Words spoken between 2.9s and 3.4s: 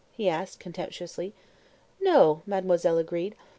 agreed.